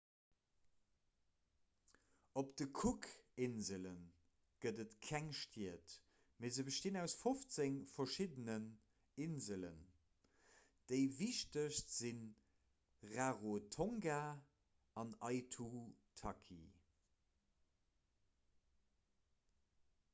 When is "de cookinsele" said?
2.61-3.91